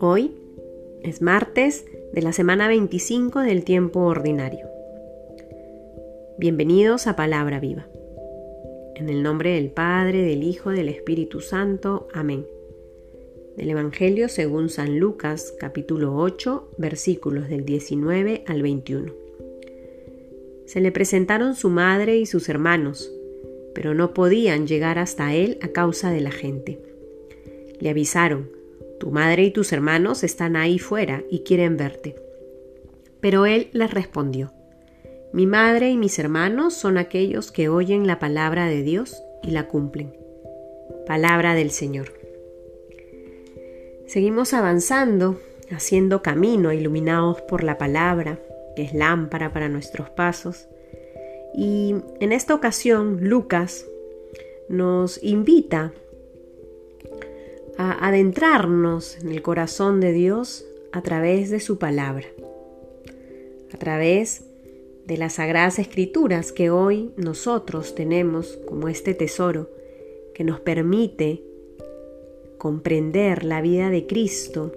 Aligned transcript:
Hoy 0.00 0.32
es 1.02 1.22
martes 1.22 1.84
de 2.12 2.22
la 2.22 2.32
semana 2.32 2.66
25 2.68 3.40
del 3.40 3.64
tiempo 3.64 4.00
ordinario. 4.00 4.66
Bienvenidos 6.38 7.06
a 7.06 7.14
Palabra 7.16 7.60
Viva. 7.60 7.86
En 8.96 9.08
el 9.08 9.22
nombre 9.22 9.54
del 9.54 9.70
Padre, 9.70 10.22
del 10.22 10.42
Hijo, 10.42 10.70
del 10.70 10.88
Espíritu 10.88 11.40
Santo. 11.40 12.08
Amén. 12.12 12.46
Del 13.56 13.70
Evangelio 13.70 14.28
según 14.28 14.68
San 14.68 14.98
Lucas, 14.98 15.54
capítulo 15.60 16.16
8, 16.16 16.70
versículos 16.78 17.48
del 17.48 17.64
19 17.64 18.44
al 18.46 18.62
21. 18.62 19.23
Se 20.74 20.80
le 20.80 20.90
presentaron 20.90 21.54
su 21.54 21.70
madre 21.70 22.16
y 22.16 22.26
sus 22.26 22.48
hermanos, 22.48 23.08
pero 23.76 23.94
no 23.94 24.12
podían 24.12 24.66
llegar 24.66 24.98
hasta 24.98 25.32
él 25.32 25.56
a 25.62 25.68
causa 25.68 26.10
de 26.10 26.20
la 26.20 26.32
gente. 26.32 26.80
Le 27.78 27.90
avisaron, 27.90 28.50
tu 28.98 29.12
madre 29.12 29.44
y 29.44 29.52
tus 29.52 29.72
hermanos 29.72 30.24
están 30.24 30.56
ahí 30.56 30.80
fuera 30.80 31.22
y 31.30 31.44
quieren 31.44 31.76
verte. 31.76 32.16
Pero 33.20 33.46
él 33.46 33.68
les 33.70 33.88
respondió, 33.88 34.52
mi 35.32 35.46
madre 35.46 35.90
y 35.90 35.96
mis 35.96 36.18
hermanos 36.18 36.74
son 36.74 36.98
aquellos 36.98 37.52
que 37.52 37.68
oyen 37.68 38.08
la 38.08 38.18
palabra 38.18 38.66
de 38.66 38.82
Dios 38.82 39.22
y 39.44 39.52
la 39.52 39.68
cumplen. 39.68 40.12
Palabra 41.06 41.54
del 41.54 41.70
Señor. 41.70 42.14
Seguimos 44.08 44.52
avanzando, 44.52 45.38
haciendo 45.70 46.20
camino, 46.20 46.72
iluminados 46.72 47.42
por 47.42 47.62
la 47.62 47.78
palabra, 47.78 48.40
que 48.74 48.82
es 48.82 48.94
lámpara 48.94 49.52
para 49.52 49.68
nuestros 49.68 50.10
pasos. 50.10 50.68
Y 51.54 51.94
en 52.20 52.32
esta 52.32 52.54
ocasión, 52.54 53.28
Lucas 53.28 53.86
nos 54.68 55.22
invita 55.22 55.92
a 57.76 58.06
adentrarnos 58.06 59.18
en 59.18 59.30
el 59.30 59.42
corazón 59.42 60.00
de 60.00 60.12
Dios 60.12 60.64
a 60.92 61.02
través 61.02 61.50
de 61.50 61.60
su 61.60 61.78
palabra, 61.78 62.26
a 63.72 63.76
través 63.78 64.44
de 65.06 65.16
las 65.18 65.34
sagradas 65.34 65.78
escrituras 65.78 66.52
que 66.52 66.70
hoy 66.70 67.12
nosotros 67.16 67.94
tenemos 67.94 68.58
como 68.66 68.88
este 68.88 69.12
tesoro 69.14 69.68
que 70.34 70.44
nos 70.44 70.60
permite 70.60 71.42
comprender 72.58 73.44
la 73.44 73.60
vida 73.60 73.90
de 73.90 74.06
Cristo 74.06 74.72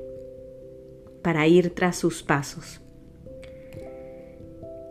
para 1.21 1.47
ir 1.47 1.73
tras 1.73 1.97
sus 1.97 2.23
pasos. 2.23 2.81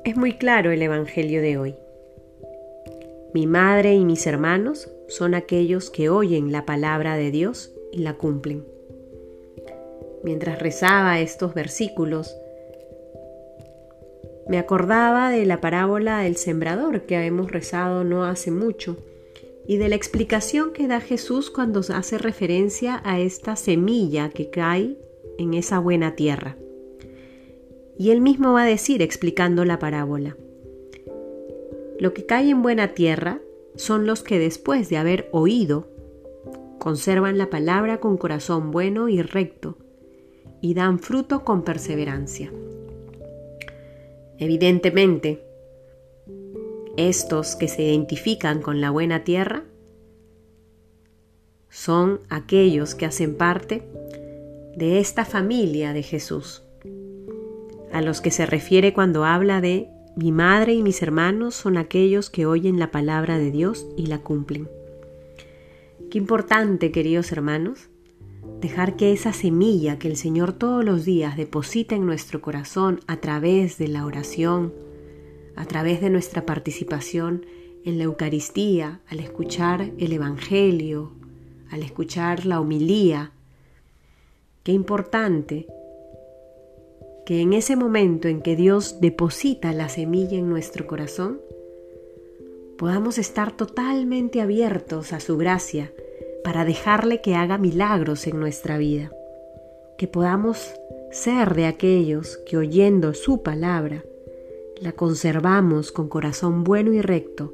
Es 0.07 0.17
muy 0.17 0.35
claro 0.35 0.71
el 0.71 0.81
Evangelio 0.83 1.43
de 1.43 1.59
hoy. 1.59 1.75
Mi 3.35 3.49
madre 3.49 3.95
y 3.95 4.05
mis 4.05 4.29
hermanos 4.29 4.89
son 5.09 5.35
aquellos 5.35 5.91
que 5.91 6.11
oyen 6.11 6.53
la 6.53 6.65
palabra 6.65 7.17
de 7.17 7.33
Dios 7.33 7.75
y 7.91 7.99
la 7.99 8.15
cumplen. 8.15 8.65
Mientras 10.23 10.61
rezaba 10.61 11.19
estos 11.19 11.55
versículos, 11.55 12.37
me 14.49 14.59
acordaba 14.59 15.31
de 15.31 15.45
la 15.45 15.61
parábola 15.61 16.21
del 16.21 16.37
sembrador 16.37 17.03
que 17.07 17.17
hemos 17.17 17.51
rezado 17.51 18.05
no 18.05 18.25
hace 18.25 18.53
mucho 18.53 18.99
y 19.67 19.79
de 19.79 19.89
la 19.89 19.97
explicación 19.97 20.73
que 20.73 20.87
da 20.87 21.01
Jesús 21.01 21.51
cuando 21.51 21.81
hace 21.81 22.17
referencia 22.17 23.03
a 23.05 23.19
esta 23.19 23.57
semilla 23.57 24.29
que 24.29 24.51
cae 24.51 24.99
en 25.37 25.55
esa 25.55 25.81
buena 25.81 26.15
tierra. 26.15 26.57
Y 27.99 28.11
él 28.11 28.21
mismo 28.21 28.53
va 28.53 28.63
a 28.63 28.67
decir 28.67 29.03
explicando 29.03 29.65
la 29.65 29.79
parábola. 29.79 30.37
Lo 31.99 32.13
que 32.13 32.27
cae 32.27 32.51
en 32.51 32.63
buena 32.63 32.95
tierra 32.95 33.41
son 33.75 34.07
los 34.07 34.23
que 34.23 34.39
después 34.39 34.89
de 34.89 34.99
haber 34.99 35.29
oído, 35.33 35.89
conservan 36.79 37.39
la 37.39 37.51
palabra 37.51 37.99
con 37.99 38.17
corazón 38.17 38.71
bueno 38.71 39.09
y 39.09 39.23
recto, 39.23 39.79
y 40.61 40.75
dan 40.75 40.99
fruto 40.99 41.45
con 41.45 41.63
perseverancia. 41.63 42.53
Evidentemente, 44.39 45.43
estos 46.97 47.57
que 47.57 47.69
se 47.69 47.83
identifican 47.83 48.61
con 48.61 48.81
la 48.81 48.91
buena 48.91 49.25
tierra 49.25 49.65
son 51.69 52.21
aquellos 52.31 52.95
que 52.95 53.07
hacen 53.07 53.37
parte 53.37 53.83
de 54.77 54.99
esta 54.99 55.25
familia 55.25 55.93
de 55.93 56.03
Jesús, 56.03 56.63
a 57.97 58.03
los 58.03 58.21
que 58.21 58.31
se 58.31 58.45
refiere 58.45 58.93
cuando 58.93 59.25
habla 59.25 59.63
de 59.63 59.89
mi 60.17 60.31
madre 60.31 60.75
y 60.75 60.83
mis 60.83 61.01
hermanos 61.01 61.55
son 61.55 61.79
aquellos 61.79 62.29
que 62.29 62.45
oyen 62.45 62.79
la 62.79 62.91
palabra 62.91 63.39
de 63.39 63.51
Dios 63.51 63.87
y 63.97 64.05
la 64.05 64.19
cumplen. 64.19 64.69
Qué 66.11 66.19
importante, 66.19 66.93
queridos 66.93 67.33
hermanos, 67.33 67.89
dejar 68.61 68.97
que 68.97 69.13
esa 69.13 69.33
semilla 69.33 69.99
que 69.99 70.09
el 70.09 70.19
Señor 70.19 70.53
todos 70.53 70.85
los 70.85 71.07
días 71.07 71.39
deposita 71.39 71.95
en 71.95 72.05
nuestro 72.05 72.43
corazón 72.43 73.01
a 73.07 73.17
través 73.17 73.79
de 73.79 73.89
la 73.89 74.05
oración, 74.05 74.75
a 75.57 75.65
través 75.65 76.03
de 76.03 76.11
nuestra 76.11 76.45
participación 76.45 77.47
en 77.87 77.97
la 77.97 78.05
Eucaristía, 78.05 79.01
al 79.09 79.21
escuchar 79.21 79.91
el 79.97 80.13
Evangelio, 80.13 81.13
al 81.71 81.83
escuchar 81.83 82.45
la 82.45 82.61
homilía, 82.61 83.33
qué 84.65 84.73
importante 84.73 85.67
que 87.27 87.43
en 87.43 87.53
ese 87.53 87.77
momento 87.77 88.29
en 88.29 88.41
que 88.41 88.57
Dios 88.57 89.01
deposita 89.01 89.73
la 89.73 89.91
semilla 89.91 90.39
en 90.39 90.49
nuestro 90.49 90.87
corazón, 90.87 91.41
podamos 92.79 93.19
estar 93.19 93.57
totalmente 93.57 94.41
abiertos 94.41 95.13
a 95.13 95.21
su 95.21 95.37
gracia, 95.37 95.93
para 96.47 96.65
dejarle 96.65 97.21
que 97.21 97.35
haga 97.35 97.59
milagros 97.59 98.29
en 98.29 98.39
nuestra 98.39 98.79
vida, 98.79 99.11
que 99.99 100.07
podamos 100.07 100.75
ser 101.11 101.57
de 101.57 101.67
aquellos 101.67 102.37
que 102.47 102.57
oyendo 102.57 103.15
su 103.15 103.43
palabra, 103.43 104.05
la 104.81 104.93
conservamos 104.93 105.91
con 105.91 106.09
corazón 106.09 106.63
bueno 106.63 106.93
y 106.93 107.01
recto 107.01 107.53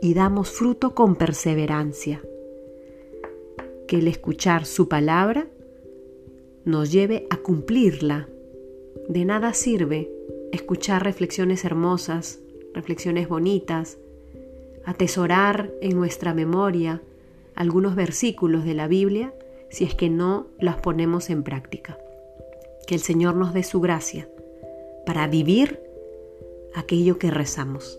y 0.00 0.14
damos 0.14 0.50
fruto 0.50 0.94
con 0.94 1.16
perseverancia. 1.16 2.22
Que 3.88 3.96
el 3.96 4.06
escuchar 4.06 4.66
su 4.66 4.88
palabra 4.88 5.48
nos 6.64 6.92
lleve 6.92 7.26
a 7.30 7.38
cumplirla. 7.38 8.28
De 9.08 9.24
nada 9.24 9.54
sirve 9.54 10.10
escuchar 10.52 11.02
reflexiones 11.02 11.64
hermosas, 11.64 12.40
reflexiones 12.74 13.28
bonitas, 13.28 13.98
atesorar 14.84 15.70
en 15.80 15.96
nuestra 15.96 16.34
memoria 16.34 17.02
algunos 17.54 17.96
versículos 17.96 18.64
de 18.64 18.74
la 18.74 18.86
Biblia 18.86 19.34
si 19.70 19.84
es 19.84 19.94
que 19.94 20.10
no 20.10 20.46
las 20.58 20.80
ponemos 20.80 21.30
en 21.30 21.42
práctica. 21.42 21.98
Que 22.86 22.94
el 22.94 23.00
Señor 23.00 23.34
nos 23.34 23.52
dé 23.52 23.62
su 23.62 23.80
gracia 23.80 24.28
para 25.04 25.26
vivir 25.26 25.80
aquello 26.74 27.18
que 27.18 27.30
rezamos. 27.30 27.98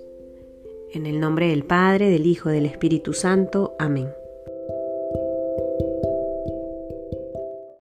En 0.92 1.06
el 1.06 1.20
nombre 1.20 1.50
del 1.50 1.64
Padre, 1.64 2.10
del 2.10 2.26
Hijo, 2.26 2.50
del 2.50 2.66
Espíritu 2.66 3.14
Santo. 3.14 3.76
Amén. 3.80 4.10